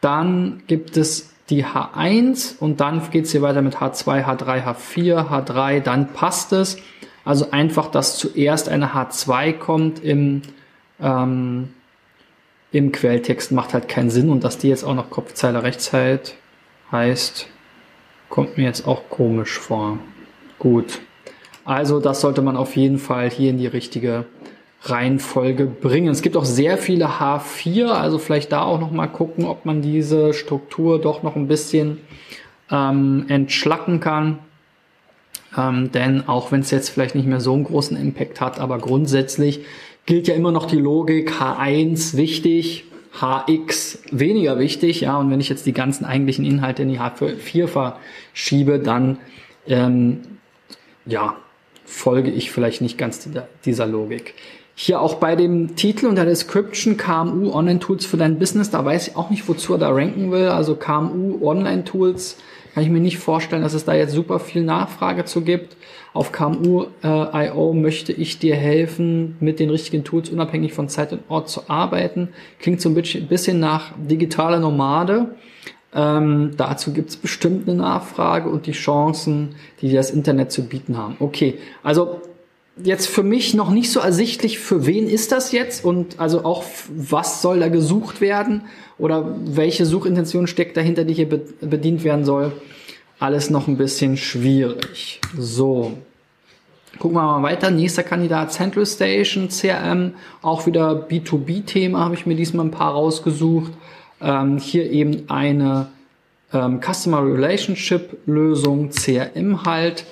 Dann 0.00 0.62
gibt 0.68 0.96
es 0.96 1.30
die 1.50 1.64
H1 1.64 2.58
und 2.60 2.80
dann 2.80 3.10
geht 3.10 3.24
es 3.24 3.32
hier 3.32 3.42
weiter 3.42 3.60
mit 3.60 3.76
H2, 3.76 4.24
H3, 4.24 4.64
H4, 4.64 5.28
H3, 5.28 5.80
dann 5.80 6.12
passt 6.12 6.52
es. 6.52 6.78
Also 7.24 7.50
einfach, 7.50 7.90
dass 7.90 8.18
zuerst 8.18 8.68
eine 8.68 8.94
H2 8.94 9.52
kommt 9.54 10.02
im, 10.02 10.42
ähm, 11.00 11.74
im 12.70 12.92
Quelltext 12.92 13.50
macht 13.50 13.74
halt 13.74 13.88
keinen 13.88 14.10
Sinn 14.10 14.30
und 14.30 14.44
dass 14.44 14.58
die 14.58 14.68
jetzt 14.68 14.84
auch 14.84 14.94
noch 14.94 15.10
Kopfzeile 15.10 15.62
rechts 15.62 15.92
hält, 15.92 16.36
heißt, 16.92 17.48
kommt 18.28 18.56
mir 18.56 18.64
jetzt 18.64 18.86
auch 18.86 19.08
komisch 19.08 19.58
vor. 19.58 19.98
Gut. 20.58 21.00
Also 21.64 22.00
das 22.00 22.20
sollte 22.20 22.42
man 22.42 22.56
auf 22.56 22.76
jeden 22.76 22.98
Fall 22.98 23.30
hier 23.30 23.50
in 23.50 23.58
die 23.58 23.66
richtige 23.66 24.26
Reihenfolge 24.82 25.66
bringen. 25.66 26.08
Es 26.08 26.22
gibt 26.22 26.36
auch 26.36 26.44
sehr 26.44 26.76
viele 26.76 27.06
H4, 27.06 27.86
also 27.86 28.18
vielleicht 28.18 28.52
da 28.52 28.62
auch 28.62 28.80
noch 28.80 28.90
mal 28.90 29.06
gucken, 29.06 29.44
ob 29.44 29.64
man 29.64 29.80
diese 29.80 30.34
Struktur 30.34 31.00
doch 31.00 31.22
noch 31.22 31.36
ein 31.36 31.46
bisschen 31.46 31.98
ähm, 32.70 33.26
entschlacken 33.28 34.00
kann. 34.00 34.38
Ähm, 35.56 35.92
denn 35.92 36.28
auch 36.28 36.50
wenn 36.50 36.60
es 36.60 36.70
jetzt 36.70 36.88
vielleicht 36.88 37.14
nicht 37.14 37.26
mehr 37.26 37.40
so 37.40 37.52
einen 37.52 37.64
großen 37.64 37.96
Impact 37.96 38.40
hat, 38.40 38.58
aber 38.58 38.78
grundsätzlich 38.78 39.60
gilt 40.06 40.26
ja 40.26 40.34
immer 40.34 40.50
noch 40.50 40.66
die 40.66 40.78
Logik 40.78 41.32
H1 41.32 42.16
wichtig, 42.16 42.84
HX 43.20 44.02
weniger 44.10 44.58
wichtig, 44.58 45.02
ja, 45.02 45.18
und 45.18 45.30
wenn 45.30 45.40
ich 45.40 45.48
jetzt 45.48 45.66
die 45.66 45.72
ganzen 45.72 46.04
eigentlichen 46.04 46.44
Inhalte 46.44 46.82
in 46.82 46.88
die 46.88 46.98
H4 46.98 47.66
verschiebe, 47.66 48.78
dann 48.78 49.18
ähm, 49.66 50.20
ja, 51.04 51.36
folge 51.84 52.30
ich 52.30 52.50
vielleicht 52.50 52.80
nicht 52.80 52.96
ganz 52.96 53.28
dieser 53.64 53.86
Logik. 53.86 54.34
Hier 54.74 55.00
auch 55.00 55.16
bei 55.16 55.36
dem 55.36 55.76
Titel 55.76 56.06
und 56.06 56.16
der 56.16 56.24
Description 56.24 56.96
KMU 56.96 57.52
Online 57.52 57.78
Tools 57.78 58.06
für 58.06 58.16
dein 58.16 58.38
Business, 58.38 58.70
da 58.70 58.84
weiß 58.84 59.08
ich 59.08 59.16
auch 59.16 59.28
nicht, 59.28 59.46
wozu 59.46 59.74
er 59.74 59.78
da 59.78 59.90
ranken 59.90 60.32
will. 60.32 60.48
Also 60.48 60.74
KMU 60.74 61.46
Online 61.46 61.84
Tools 61.84 62.38
kann 62.72 62.82
ich 62.82 62.90
mir 62.90 63.00
nicht 63.00 63.18
vorstellen, 63.18 63.62
dass 63.62 63.74
es 63.74 63.84
da 63.84 63.94
jetzt 63.94 64.12
super 64.12 64.38
viel 64.38 64.62
Nachfrage 64.62 65.24
zu 65.24 65.42
gibt. 65.42 65.76
Auf 66.14 66.32
KMU.io 66.32 66.90
äh, 67.02 67.74
möchte 67.74 68.12
ich 68.12 68.38
dir 68.38 68.56
helfen, 68.56 69.36
mit 69.40 69.60
den 69.60 69.70
richtigen 69.70 70.04
Tools 70.04 70.30
unabhängig 70.30 70.72
von 70.72 70.88
Zeit 70.88 71.12
und 71.12 71.22
Ort 71.28 71.48
zu 71.48 71.68
arbeiten. 71.68 72.28
Klingt 72.58 72.80
so 72.80 72.88
ein 72.88 72.94
bisschen 72.94 73.60
nach 73.60 73.92
digitale 73.96 74.58
Nomade. 74.60 75.34
Ähm, 75.94 76.52
dazu 76.56 76.92
gibt 76.92 77.10
es 77.10 77.16
bestimmt 77.16 77.68
eine 77.68 77.76
Nachfrage 77.76 78.48
und 78.48 78.66
die 78.66 78.72
Chancen, 78.72 79.54
die 79.82 79.92
das 79.92 80.10
Internet 80.10 80.50
zu 80.50 80.66
bieten 80.66 80.96
haben. 80.96 81.16
Okay, 81.18 81.58
also 81.82 82.22
jetzt 82.76 83.06
für 83.06 83.22
mich 83.22 83.54
noch 83.54 83.70
nicht 83.70 83.90
so 83.90 84.00
ersichtlich, 84.00 84.58
für 84.58 84.86
wen 84.86 85.08
ist 85.08 85.32
das 85.32 85.52
jetzt 85.52 85.84
und 85.84 86.18
also 86.18 86.44
auch 86.44 86.64
was 86.88 87.42
soll 87.42 87.60
da 87.60 87.68
gesucht 87.68 88.20
werden 88.20 88.62
oder 88.98 89.36
welche 89.44 89.84
Suchintention 89.84 90.46
steckt 90.46 90.76
dahinter, 90.76 91.04
die 91.04 91.14
hier 91.14 91.28
bedient 91.28 92.04
werden 92.04 92.24
soll. 92.24 92.52
Alles 93.18 93.50
noch 93.50 93.68
ein 93.68 93.76
bisschen 93.76 94.16
schwierig. 94.16 95.20
So. 95.36 95.92
Gucken 96.98 97.16
wir 97.16 97.22
mal 97.22 97.42
weiter. 97.42 97.70
Nächster 97.70 98.02
Kandidat 98.02 98.52
Central 98.52 98.84
Station, 98.84 99.48
CRM, 99.48 100.14
auch 100.42 100.66
wieder 100.66 101.06
B2B-Thema, 101.08 102.00
habe 102.00 102.14
ich 102.14 102.26
mir 102.26 102.34
diesmal 102.34 102.66
ein 102.66 102.70
paar 102.70 102.92
rausgesucht. 102.92 103.72
Ähm, 104.20 104.58
hier 104.58 104.90
eben 104.90 105.28
eine 105.28 105.88
ähm, 106.52 106.80
Customer 106.80 107.24
Relationship 107.24 108.18
Lösung, 108.26 108.90
CRM 108.90 109.64
halt. 109.64 110.04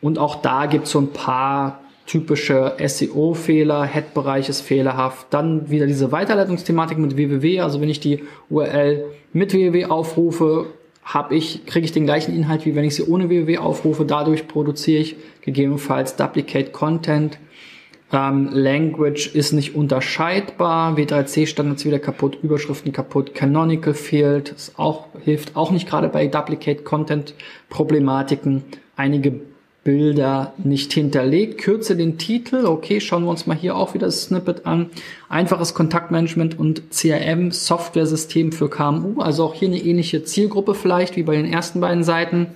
Und 0.00 0.18
auch 0.18 0.36
da 0.36 0.66
gibt 0.66 0.86
es 0.86 0.92
so 0.92 1.00
ein 1.00 1.12
paar 1.12 1.80
typische 2.10 2.74
SEO-Fehler, 2.84 3.84
Head-Bereich 3.84 4.48
ist 4.48 4.62
fehlerhaft. 4.62 5.28
Dann 5.30 5.70
wieder 5.70 5.86
diese 5.86 6.10
Weiterleitungsthematik 6.10 6.98
mit 6.98 7.16
www. 7.16 7.60
Also 7.60 7.80
wenn 7.80 7.88
ich 7.88 8.00
die 8.00 8.24
URL 8.48 9.04
mit 9.32 9.52
www 9.52 9.84
aufrufe, 9.84 10.66
habe 11.04 11.36
ich, 11.36 11.66
kriege 11.66 11.84
ich 11.84 11.92
den 11.92 12.06
gleichen 12.06 12.34
Inhalt, 12.34 12.66
wie 12.66 12.74
wenn 12.74 12.84
ich 12.84 12.96
sie 12.96 13.04
ohne 13.04 13.28
www 13.28 13.58
aufrufe. 13.58 14.04
Dadurch 14.04 14.48
produziere 14.48 15.02
ich 15.02 15.16
gegebenenfalls 15.42 16.16
Duplicate 16.16 16.72
Content. 16.72 17.38
Ähm, 18.12 18.48
Language 18.52 19.32
ist 19.32 19.52
nicht 19.52 19.76
unterscheidbar. 19.76 20.96
W3C 20.96 21.46
Standards 21.46 21.84
wieder 21.84 22.00
kaputt, 22.00 22.38
Überschriften 22.42 22.92
kaputt, 22.92 23.36
Canonical 23.36 23.94
fehlt. 23.94 24.50
Ist 24.50 24.76
auch, 24.80 25.06
hilft 25.24 25.54
auch 25.54 25.70
nicht 25.70 25.88
gerade 25.88 26.08
bei 26.08 26.26
Duplicate 26.26 26.82
Content 26.82 27.34
Problematiken. 27.68 28.64
Einige 28.96 29.42
Bilder 29.82 30.52
nicht 30.58 30.92
hinterlegt. 30.92 31.58
Kürze 31.58 31.96
den 31.96 32.18
Titel. 32.18 32.66
Okay, 32.66 33.00
schauen 33.00 33.24
wir 33.24 33.30
uns 33.30 33.46
mal 33.46 33.56
hier 33.56 33.76
auch 33.76 33.94
wieder 33.94 34.06
das 34.06 34.22
Snippet 34.24 34.66
an. 34.66 34.90
Einfaches 35.28 35.74
Kontaktmanagement 35.74 36.58
und 36.58 36.90
CRM 36.90 37.50
Software-System 37.50 38.52
für 38.52 38.68
KMU. 38.68 39.20
Also 39.20 39.44
auch 39.44 39.54
hier 39.54 39.68
eine 39.68 39.78
ähnliche 39.78 40.22
Zielgruppe 40.24 40.74
vielleicht 40.74 41.16
wie 41.16 41.22
bei 41.22 41.36
den 41.36 41.50
ersten 41.50 41.80
beiden 41.80 42.04
Seiten. 42.04 42.48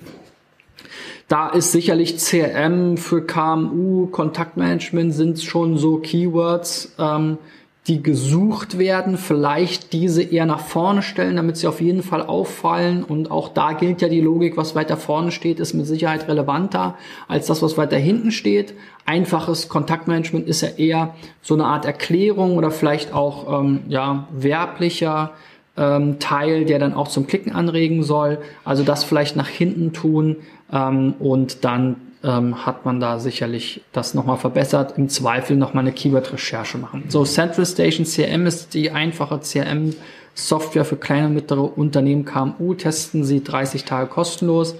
Da 1.27 1.49
ist 1.49 1.71
sicherlich 1.71 2.17
CRM 2.17 2.97
für 2.97 3.25
KMU, 3.25 4.05
Kontaktmanagement 4.07 5.11
sind 5.11 5.41
schon 5.41 5.75
so 5.77 5.97
Keywords, 5.97 6.93
ähm, 6.99 7.39
die 7.87 8.01
gesucht 8.01 8.79
werden, 8.79 9.15
vielleicht 9.17 9.93
diese 9.93 10.23
eher 10.23 10.47
nach 10.47 10.59
vorne 10.59 11.03
stellen, 11.03 11.35
damit 11.35 11.57
sie 11.57 11.67
auf 11.67 11.81
jeden 11.81 12.01
Fall 12.01 12.23
auffallen. 12.23 13.03
Und 13.03 13.29
auch 13.29 13.49
da 13.49 13.73
gilt 13.73 14.01
ja 14.01 14.09
die 14.09 14.21
Logik, 14.21 14.57
was 14.57 14.73
weiter 14.73 14.97
vorne 14.97 15.31
steht, 15.31 15.59
ist 15.59 15.75
mit 15.75 15.85
Sicherheit 15.85 16.27
relevanter 16.27 16.95
als 17.27 17.45
das, 17.45 17.61
was 17.61 17.77
weiter 17.77 17.97
hinten 17.97 18.31
steht. 18.31 18.73
Einfaches 19.05 19.69
Kontaktmanagement 19.69 20.47
ist 20.47 20.61
ja 20.61 20.69
eher 20.69 21.13
so 21.43 21.53
eine 21.53 21.65
Art 21.65 21.85
Erklärung 21.85 22.57
oder 22.57 22.71
vielleicht 22.71 23.13
auch 23.13 23.61
ähm, 23.61 23.81
ja 23.87 24.27
werblicher 24.31 25.33
ähm, 25.77 26.17
Teil, 26.17 26.65
der 26.65 26.79
dann 26.79 26.95
auch 26.95 27.07
zum 27.07 27.27
Klicken 27.27 27.53
anregen 27.53 28.01
soll. 28.01 28.39
Also 28.63 28.83
das 28.83 29.03
vielleicht 29.03 29.35
nach 29.35 29.47
hinten 29.47 29.93
tun 29.93 30.37
ähm, 30.73 31.13
und 31.19 31.63
dann 31.63 31.97
ähm, 32.25 32.65
hat 32.65 32.85
man 32.85 32.99
da 32.99 33.19
sicherlich 33.19 33.81
das 33.91 34.13
nochmal 34.13 34.37
verbessert. 34.37 34.97
Im 34.97 35.09
Zweifel 35.09 35.55
nochmal 35.55 35.83
eine 35.83 35.93
Keyword-Recherche 35.93 36.77
machen. 36.77 37.05
So, 37.09 37.23
Central 37.23 37.65
Station 37.65 38.05
CRM 38.05 38.47
ist 38.47 38.73
die 38.73 38.89
einfache 38.91 39.39
CRM-Software 39.39 40.85
für 40.85 40.97
kleine 40.97 41.27
und 41.27 41.35
mittlere 41.35 41.77
Unternehmen 41.77 42.25
KMU. 42.25 42.73
Testen 42.73 43.23
Sie 43.23 43.43
30 43.43 43.83
Tage 43.83 44.09
kostenlos. 44.09 44.75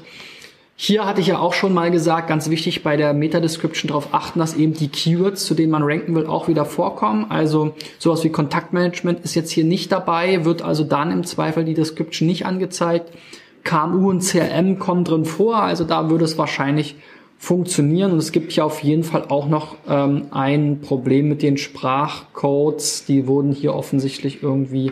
Hier 0.77 1.05
hatte 1.05 1.21
ich 1.21 1.27
ja 1.27 1.39
auch 1.39 1.53
schon 1.53 1.73
mal 1.73 1.89
gesagt, 1.89 2.27
ganz 2.27 2.49
wichtig 2.49 2.83
bei 2.83 2.97
der 2.97 3.13
Meta-Description 3.13 3.87
darauf 3.87 4.13
achten, 4.13 4.39
dass 4.39 4.55
eben 4.55 4.73
die 4.73 4.89
Keywords, 4.89 5.45
zu 5.45 5.53
denen 5.53 5.71
man 5.71 5.83
ranken 5.83 6.15
will, 6.15 6.25
auch 6.25 6.49
wieder 6.49 6.65
vorkommen. 6.65 7.27
Also 7.29 7.75
sowas 7.97 8.25
wie 8.25 8.29
Kontaktmanagement 8.29 9.23
ist 9.23 9.35
jetzt 9.35 9.51
hier 9.51 9.63
nicht 9.63 9.93
dabei, 9.93 10.43
wird 10.43 10.63
also 10.63 10.83
dann 10.83 11.11
im 11.11 11.23
Zweifel 11.23 11.63
die 11.63 11.75
Description 11.75 12.27
nicht 12.27 12.45
angezeigt. 12.45 13.09
KMU 13.63 14.09
und 14.09 14.21
CRM 14.21 14.77
kommen 14.77 15.05
drin 15.05 15.25
vor, 15.25 15.63
also 15.63 15.85
da 15.85 16.09
würde 16.09 16.25
es 16.25 16.37
wahrscheinlich 16.37 16.95
funktionieren. 17.37 18.11
Und 18.11 18.17
es 18.17 18.31
gibt 18.31 18.51
hier 18.51 18.65
auf 18.65 18.81
jeden 18.81 19.03
Fall 19.03 19.25
auch 19.29 19.47
noch 19.47 19.75
ähm, 19.87 20.27
ein 20.31 20.79
Problem 20.81 21.29
mit 21.29 21.41
den 21.41 21.57
Sprachcodes. 21.57 23.05
Die 23.05 23.27
wurden 23.27 23.51
hier 23.51 23.73
offensichtlich 23.73 24.41
irgendwie 24.41 24.91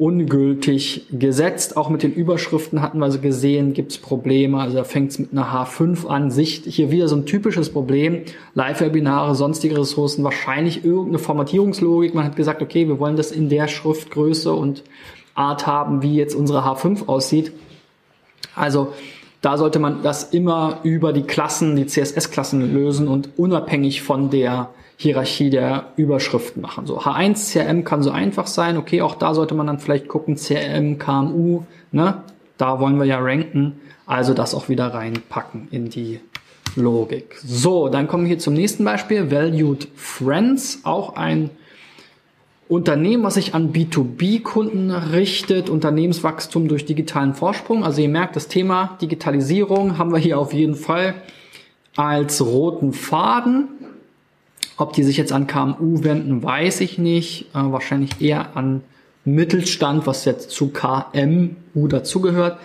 ungültig 0.00 1.06
gesetzt. 1.12 1.76
Auch 1.76 1.90
mit 1.90 2.02
den 2.02 2.14
Überschriften 2.14 2.80
hatten 2.80 3.00
wir 3.00 3.04
also 3.04 3.18
gesehen, 3.18 3.74
gibt 3.74 3.92
es 3.92 3.98
Probleme. 3.98 4.58
Also 4.58 4.78
da 4.78 4.84
fängt 4.84 5.10
es 5.10 5.18
mit 5.18 5.32
einer 5.32 5.52
H5 5.52 6.06
an. 6.06 6.30
Sicht 6.30 6.64
hier 6.64 6.90
wieder 6.90 7.06
so 7.06 7.16
ein 7.16 7.26
typisches 7.26 7.70
Problem. 7.70 8.22
Live-Webinare, 8.54 9.34
sonstige 9.34 9.78
Ressourcen, 9.78 10.24
wahrscheinlich 10.24 10.86
irgendeine 10.86 11.18
Formatierungslogik. 11.18 12.14
Man 12.14 12.24
hat 12.24 12.34
gesagt, 12.34 12.62
okay, 12.62 12.88
wir 12.88 12.98
wollen 12.98 13.16
das 13.16 13.30
in 13.30 13.50
der 13.50 13.68
Schriftgröße 13.68 14.54
und 14.54 14.84
Art 15.34 15.66
haben, 15.66 16.02
wie 16.02 16.14
jetzt 16.14 16.34
unsere 16.34 16.60
H5 16.60 17.06
aussieht. 17.06 17.52
Also 18.54 18.94
da 19.40 19.56
sollte 19.56 19.78
man 19.78 20.02
das 20.02 20.24
immer 20.24 20.80
über 20.82 21.12
die 21.12 21.22
Klassen, 21.22 21.76
die 21.76 21.86
CSS-Klassen 21.86 22.72
lösen 22.74 23.08
und 23.08 23.30
unabhängig 23.38 24.02
von 24.02 24.30
der 24.30 24.70
Hierarchie 24.96 25.48
der 25.48 25.86
Überschriften 25.96 26.60
machen. 26.60 26.86
So 26.86 27.00
H1 27.00 27.52
CRM 27.52 27.84
kann 27.84 28.02
so 28.02 28.10
einfach 28.10 28.46
sein. 28.46 28.76
Okay, 28.76 29.00
auch 29.00 29.14
da 29.14 29.32
sollte 29.32 29.54
man 29.54 29.66
dann 29.66 29.78
vielleicht 29.78 30.08
gucken 30.08 30.36
CRM 30.36 30.98
KMU, 30.98 31.62
ne? 31.90 32.22
Da 32.58 32.78
wollen 32.78 32.98
wir 32.98 33.06
ja 33.06 33.18
ranken, 33.18 33.80
also 34.04 34.34
das 34.34 34.54
auch 34.54 34.68
wieder 34.68 34.88
reinpacken 34.88 35.68
in 35.70 35.88
die 35.88 36.20
Logik. 36.76 37.38
So, 37.42 37.88
dann 37.88 38.06
kommen 38.06 38.24
wir 38.24 38.28
hier 38.28 38.38
zum 38.38 38.52
nächsten 38.52 38.84
Beispiel. 38.84 39.30
Valued 39.30 39.88
Friends, 39.96 40.80
auch 40.82 41.16
ein 41.16 41.48
Unternehmen, 42.70 43.24
was 43.24 43.34
sich 43.34 43.52
an 43.52 43.72
B2B-Kunden 43.72 44.92
richtet, 44.92 45.68
Unternehmenswachstum 45.68 46.68
durch 46.68 46.84
digitalen 46.84 47.34
Vorsprung. 47.34 47.82
Also 47.82 48.00
ihr 48.00 48.08
merkt, 48.08 48.36
das 48.36 48.46
Thema 48.46 48.96
Digitalisierung 49.02 49.98
haben 49.98 50.12
wir 50.12 50.20
hier 50.20 50.38
auf 50.38 50.52
jeden 50.52 50.76
Fall 50.76 51.14
als 51.96 52.40
roten 52.40 52.92
Faden. 52.92 53.66
Ob 54.76 54.92
die 54.92 55.02
sich 55.02 55.16
jetzt 55.16 55.32
an 55.32 55.48
KMU 55.48 56.04
wenden, 56.04 56.44
weiß 56.44 56.80
ich 56.82 56.96
nicht. 56.96 57.46
Äh, 57.54 57.72
wahrscheinlich 57.72 58.20
eher 58.20 58.56
an 58.56 58.82
Mittelstand, 59.24 60.06
was 60.06 60.24
jetzt 60.24 60.52
zu 60.52 60.68
KMU 60.70 61.88
dazugehört. 61.88 62.58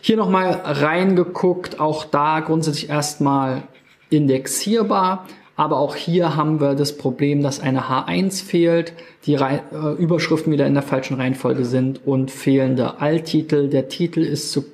Hier 0.00 0.16
nochmal 0.16 0.50
reingeguckt, 0.64 1.78
auch 1.78 2.04
da 2.04 2.40
grundsätzlich 2.40 2.90
erstmal 2.90 3.62
indexierbar. 4.10 5.26
Aber 5.56 5.78
auch 5.78 5.94
hier 5.94 6.34
haben 6.34 6.60
wir 6.60 6.74
das 6.74 6.96
Problem, 6.96 7.42
dass 7.42 7.60
eine 7.60 7.82
H1 7.82 8.44
fehlt, 8.44 8.92
die 9.24 9.36
Re 9.36 9.60
äh, 9.72 10.02
Überschriften 10.02 10.52
wieder 10.52 10.66
in 10.66 10.74
der 10.74 10.82
falschen 10.82 11.14
Reihenfolge 11.14 11.64
sind 11.64 12.00
und 12.04 12.30
fehlende 12.30 13.00
Alttitel. 13.00 13.68
Der 13.68 13.88
Titel 13.88 14.20
ist 14.20 14.50
zu, 14.50 14.64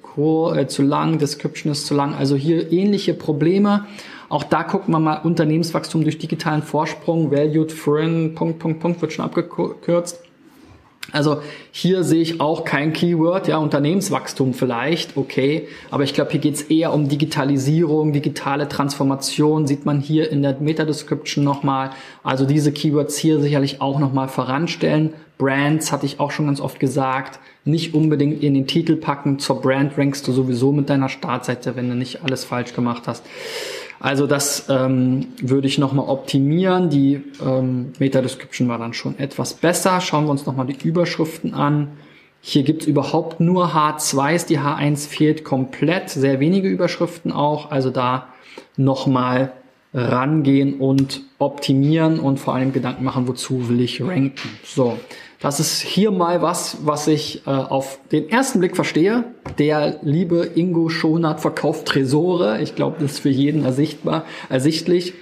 äh, 0.54 0.66
zu 0.66 0.82
lang, 0.82 1.18
Description 1.18 1.70
ist 1.72 1.86
zu 1.86 1.94
lang. 1.94 2.14
Also 2.14 2.34
hier 2.34 2.72
ähnliche 2.72 3.12
Probleme. 3.12 3.86
Auch 4.30 4.44
da 4.44 4.62
gucken 4.62 4.94
wir 4.94 5.00
mal 5.00 5.20
Unternehmenswachstum 5.22 6.02
durch 6.02 6.16
digitalen 6.16 6.62
Vorsprung, 6.62 7.30
Valued 7.30 7.72
Foreign, 7.72 8.34
Punkt, 8.34 8.58
Punkt, 8.60 8.80
Punkt, 8.80 9.02
wird 9.02 9.12
schon 9.12 9.24
abgekürzt. 9.24 10.22
Also 11.12 11.42
hier 11.72 12.04
sehe 12.04 12.22
ich 12.22 12.40
auch 12.40 12.64
kein 12.64 12.92
Keyword, 12.92 13.48
ja, 13.48 13.58
Unternehmenswachstum 13.58 14.54
vielleicht, 14.54 15.16
okay, 15.16 15.68
aber 15.90 16.04
ich 16.04 16.14
glaube, 16.14 16.30
hier 16.30 16.40
geht 16.40 16.54
es 16.54 16.62
eher 16.62 16.92
um 16.92 17.08
Digitalisierung, 17.08 18.12
digitale 18.12 18.68
Transformation, 18.68 19.66
sieht 19.66 19.86
man 19.86 20.00
hier 20.00 20.30
in 20.30 20.42
der 20.42 20.56
Meta-Description 20.60 21.44
nochmal. 21.44 21.90
Also 22.22 22.44
diese 22.46 22.72
Keywords 22.72 23.16
hier 23.16 23.40
sicherlich 23.40 23.80
auch 23.80 23.98
nochmal 23.98 24.28
voranstellen. 24.28 25.14
Brands 25.38 25.90
hatte 25.90 26.06
ich 26.06 26.20
auch 26.20 26.30
schon 26.30 26.46
ganz 26.46 26.60
oft 26.60 26.78
gesagt, 26.78 27.40
nicht 27.64 27.94
unbedingt 27.94 28.42
in 28.42 28.54
den 28.54 28.66
Titel 28.66 28.96
packen. 28.96 29.38
Zur 29.38 29.60
Brand 29.60 29.96
rankst 29.96 30.26
du 30.28 30.32
sowieso 30.32 30.72
mit 30.72 30.90
deiner 30.90 31.08
Startseite, 31.08 31.76
wenn 31.76 31.88
du 31.88 31.94
nicht 31.94 32.22
alles 32.22 32.44
falsch 32.44 32.74
gemacht 32.74 33.04
hast. 33.06 33.24
Also 34.00 34.26
das 34.26 34.66
ähm, 34.70 35.28
würde 35.42 35.68
ich 35.68 35.76
nochmal 35.76 36.08
optimieren. 36.08 36.88
Die 36.88 37.22
ähm, 37.44 37.92
Meta-Description 37.98 38.66
war 38.68 38.78
dann 38.78 38.94
schon 38.94 39.18
etwas 39.18 39.54
besser. 39.54 40.00
Schauen 40.00 40.24
wir 40.24 40.30
uns 40.30 40.46
nochmal 40.46 40.66
die 40.66 40.88
Überschriften 40.88 41.52
an. 41.52 41.88
Hier 42.40 42.62
gibt's 42.62 42.86
überhaupt 42.86 43.40
nur 43.40 43.74
H2s, 43.74 44.46
die 44.46 44.58
H1 44.58 45.06
fehlt 45.06 45.44
komplett, 45.44 46.08
sehr 46.08 46.40
wenige 46.40 46.68
Überschriften 46.68 47.32
auch. 47.32 47.70
Also 47.70 47.90
da 47.90 48.28
nochmal 48.78 49.52
rangehen 49.92 50.74
und 50.78 51.22
optimieren 51.38 52.20
und 52.20 52.38
vor 52.38 52.54
allem 52.54 52.72
Gedanken 52.72 53.04
machen, 53.04 53.26
wozu 53.26 53.68
will 53.68 53.80
ich 53.80 54.02
ranken. 54.02 54.48
So, 54.64 54.98
das 55.40 55.58
ist 55.58 55.80
hier 55.80 56.10
mal 56.10 56.42
was, 56.42 56.78
was 56.84 57.08
ich 57.08 57.46
äh, 57.46 57.50
auf 57.50 57.98
den 58.12 58.28
ersten 58.28 58.60
Blick 58.60 58.76
verstehe. 58.76 59.24
Der 59.58 59.98
liebe 60.02 60.50
Ingo 60.54 60.90
Schonert 60.90 61.40
verkauft 61.40 61.86
Tresore. 61.86 62.60
Ich 62.60 62.74
glaube, 62.74 62.96
das 63.00 63.12
ist 63.12 63.18
für 63.20 63.30
jeden 63.30 63.64
ersichtbar, 63.64 64.24
ersichtlich 64.48 65.14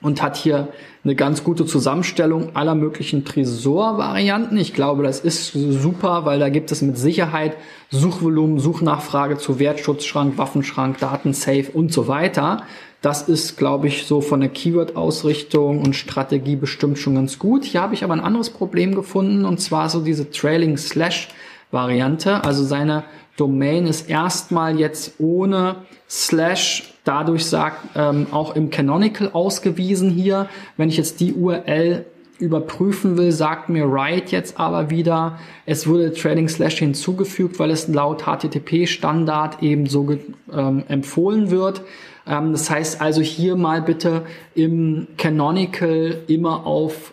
und 0.00 0.22
hat 0.22 0.36
hier 0.36 0.68
eine 1.04 1.14
ganz 1.14 1.42
gute 1.42 1.66
Zusammenstellung 1.66 2.54
aller 2.54 2.74
möglichen 2.74 3.24
Tresor-Varianten. 3.24 4.56
Ich 4.56 4.74
glaube, 4.74 5.02
das 5.02 5.20
ist 5.20 5.52
super, 5.52 6.24
weil 6.24 6.38
da 6.38 6.48
gibt 6.48 6.70
es 6.70 6.82
mit 6.82 6.96
Sicherheit 6.96 7.56
Suchvolumen, 7.90 8.58
Suchnachfrage 8.58 9.38
zu 9.38 9.58
Wertschutzschrank, 9.58 10.38
Waffenschrank, 10.38 10.98
Datensafe 10.98 11.70
und 11.72 11.92
so 11.92 12.08
weiter. 12.08 12.62
Das 13.02 13.28
ist, 13.28 13.58
glaube 13.58 13.88
ich, 13.88 14.06
so 14.06 14.20
von 14.20 14.40
der 14.40 14.48
Keyword-Ausrichtung 14.48 15.80
und 15.80 15.94
Strategie 15.94 16.56
bestimmt 16.56 16.98
schon 16.98 17.16
ganz 17.16 17.38
gut. 17.38 17.64
Hier 17.64 17.82
habe 17.82 17.94
ich 17.94 18.04
aber 18.04 18.14
ein 18.14 18.20
anderes 18.20 18.50
Problem 18.50 18.94
gefunden 18.94 19.44
und 19.44 19.60
zwar 19.60 19.88
so 19.88 20.00
diese 20.00 20.30
Trailing 20.30 20.76
Slash 20.76 21.28
Variante. 21.72 22.44
Also 22.44 22.62
seine 22.64 23.02
Domain 23.36 23.86
ist 23.86 24.08
erstmal 24.08 24.78
jetzt 24.78 25.14
ohne 25.18 25.76
Slash 26.08 26.92
dadurch 27.04 27.46
sagt 27.46 27.78
ähm, 27.96 28.28
auch 28.30 28.54
im 28.54 28.70
Canonical 28.70 29.30
ausgewiesen 29.32 30.10
hier. 30.10 30.48
Wenn 30.76 30.88
ich 30.88 30.96
jetzt 30.96 31.20
die 31.20 31.34
URL 31.34 32.04
überprüfen 32.38 33.16
will, 33.16 33.32
sagt 33.32 33.68
mir 33.68 33.84
Riot 33.84 34.30
jetzt 34.30 34.58
aber 34.58 34.90
wieder, 34.90 35.38
es 35.64 35.86
wurde 35.86 36.12
Trading 36.12 36.48
Slash 36.48 36.78
hinzugefügt, 36.78 37.58
weil 37.58 37.70
es 37.70 37.88
laut 37.88 38.24
HTTP-Standard 38.24 39.62
eben 39.62 39.86
so 39.86 40.16
ähm, 40.52 40.84
empfohlen 40.88 41.50
wird. 41.50 41.82
Ähm, 42.26 42.52
das 42.52 42.70
heißt 42.70 43.00
also 43.00 43.20
hier 43.20 43.56
mal 43.56 43.82
bitte 43.82 44.22
im 44.54 45.08
Canonical 45.16 46.18
immer 46.26 46.66
auf 46.66 47.12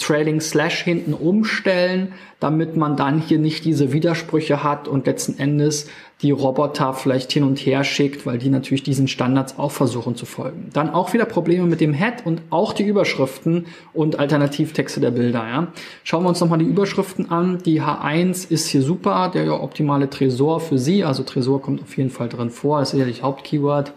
Trading 0.00 0.40
Slash 0.40 0.82
hinten 0.82 1.12
umstellen, 1.14 2.12
damit 2.40 2.74
man 2.76 2.96
dann 2.96 3.20
hier 3.20 3.38
nicht 3.38 3.64
diese 3.64 3.92
Widersprüche 3.92 4.64
hat 4.64 4.88
und 4.88 5.06
letzten 5.06 5.38
Endes 5.38 5.88
die 6.22 6.32
Roboter 6.32 6.92
vielleicht 6.94 7.32
hin 7.32 7.44
und 7.44 7.58
her 7.58 7.84
schickt, 7.84 8.26
weil 8.26 8.38
die 8.38 8.48
natürlich 8.48 8.82
diesen 8.82 9.08
Standards 9.08 9.58
auch 9.58 9.70
versuchen 9.70 10.16
zu 10.16 10.26
folgen. 10.26 10.70
Dann 10.72 10.90
auch 10.90 11.12
wieder 11.12 11.24
Probleme 11.24 11.66
mit 11.66 11.80
dem 11.80 11.94
Head 11.94 12.24
und 12.24 12.42
auch 12.50 12.72
die 12.72 12.84
Überschriften 12.84 13.66
und 13.92 14.18
Alternativtexte 14.18 15.00
der 15.00 15.12
Bilder. 15.12 15.46
Ja. 15.46 15.68
Schauen 16.02 16.24
wir 16.24 16.28
uns 16.28 16.40
nochmal 16.40 16.58
die 16.58 16.66
Überschriften 16.66 17.30
an. 17.30 17.58
Die 17.64 17.80
H1 17.80 18.50
ist 18.50 18.68
hier 18.68 18.82
super, 18.82 19.30
der 19.32 19.62
optimale 19.62 20.10
Tresor 20.10 20.60
für 20.60 20.78
Sie. 20.78 21.04
Also 21.04 21.22
Tresor 21.22 21.62
kommt 21.62 21.82
auf 21.82 21.96
jeden 21.96 22.10
Fall 22.10 22.28
drin 22.28 22.50
vor, 22.50 22.82
ist 22.82 22.90
sicherlich 22.90 23.22
Hauptkeyword. 23.22 23.92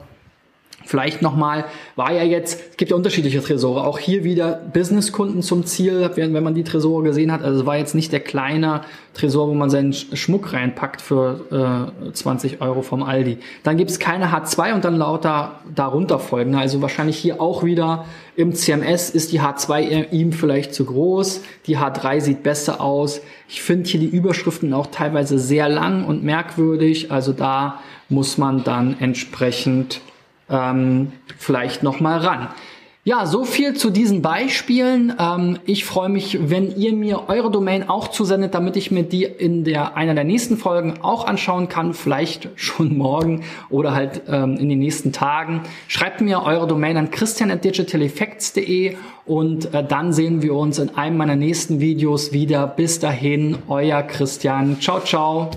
Vielleicht 0.85 1.21
nochmal, 1.21 1.65
war 1.95 2.11
ja 2.11 2.23
jetzt, 2.23 2.59
es 2.71 2.77
gibt 2.77 2.91
ja 2.91 2.97
unterschiedliche 2.97 3.41
Tresore, 3.41 3.85
auch 3.85 3.99
hier 3.99 4.23
wieder 4.23 4.61
Businesskunden 4.73 5.41
zum 5.41 5.65
Ziel, 5.65 6.09
wenn, 6.15 6.31
man 6.31 6.53
die 6.53 6.63
Tresore 6.63 7.03
gesehen 7.03 7.31
hat. 7.31 7.41
Also 7.41 7.61
es 7.61 7.65
war 7.65 7.77
jetzt 7.77 7.95
nicht 7.95 8.11
der 8.11 8.19
kleine 8.19 8.81
Tresor, 9.13 9.47
wo 9.47 9.53
man 9.53 9.69
seinen 9.69 9.93
Schmuck 9.93 10.53
reinpackt 10.53 11.01
für 11.01 11.91
äh, 12.05 12.11
20 12.11 12.61
Euro 12.61 12.81
vom 12.81 13.03
Aldi. 13.03 13.37
Dann 13.63 13.77
gibt 13.77 13.91
es 13.91 13.99
keine 13.99 14.27
H2 14.27 14.73
und 14.73 14.85
dann 14.85 14.95
lauter 14.95 15.59
darunter 15.73 16.19
folgende. 16.19 16.57
Also 16.57 16.81
wahrscheinlich 16.81 17.17
hier 17.17 17.39
auch 17.41 17.63
wieder 17.63 18.05
im 18.35 18.53
CMS 18.53 19.11
ist 19.11 19.31
die 19.31 19.41
H2 19.41 20.11
ihm 20.11 20.31
vielleicht 20.31 20.73
zu 20.73 20.85
groß, 20.85 21.41
die 21.67 21.77
H3 21.77 22.19
sieht 22.19 22.43
besser 22.43 22.81
aus. 22.81 23.21
Ich 23.47 23.61
finde 23.61 23.87
hier 23.87 23.99
die 23.99 24.07
Überschriften 24.07 24.73
auch 24.73 24.87
teilweise 24.87 25.37
sehr 25.37 25.69
lang 25.69 26.05
und 26.05 26.23
merkwürdig. 26.23 27.11
Also 27.11 27.31
da 27.31 27.79
muss 28.09 28.39
man 28.39 28.63
dann 28.63 28.97
entsprechend 28.99 30.01
ähm, 30.53 31.11
vielleicht 31.37 31.83
noch 31.83 31.99
mal 31.99 32.19
ran. 32.19 32.47
Ja, 33.05 33.25
so 33.25 33.43
viel 33.43 33.73
zu 33.73 33.89
diesen 33.89 34.21
Beispielen. 34.21 35.13
Ähm, 35.19 35.59
ich 35.65 35.83
freue 35.83 36.07
mich, 36.07 36.49
wenn 36.49 36.73
ihr 36.77 36.93
mir 36.93 37.27
eure 37.27 37.51
Domain 37.51 37.89
auch 37.89 38.07
zusendet, 38.07 38.53
damit 38.53 38.77
ich 38.77 38.91
mir 38.91 39.03
die 39.03 39.25
in 39.25 39.65
der 39.65 39.97
einer 39.97 40.13
der 40.13 40.23
nächsten 40.23 40.55
Folgen 40.55 41.01
auch 41.01 41.27
anschauen 41.27 41.67
kann, 41.67 41.93
vielleicht 41.93 42.47
schon 42.55 42.97
morgen 42.97 43.43
oder 43.69 43.93
halt 43.93 44.21
ähm, 44.29 44.55
in 44.55 44.69
den 44.69 44.79
nächsten 44.79 45.11
Tagen. 45.11 45.63
Schreibt 45.89 46.21
mir 46.21 46.43
eure 46.43 46.65
Domain 46.65 46.95
an 46.95 47.11
christian@digitaleffects.de 47.11 48.95
und 49.25 49.73
äh, 49.73 49.83
dann 49.85 50.13
sehen 50.13 50.41
wir 50.41 50.53
uns 50.53 50.79
in 50.79 50.95
einem 50.95 51.17
meiner 51.17 51.35
nächsten 51.35 51.81
Videos 51.81 52.31
wieder. 52.31 52.67
Bis 52.67 52.99
dahin, 52.99 53.57
euer 53.67 54.01
Christian. 54.03 54.79
Ciao, 54.79 55.01
ciao. 55.01 55.51